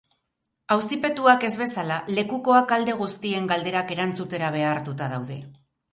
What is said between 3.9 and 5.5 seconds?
erantzutera behartuta daude.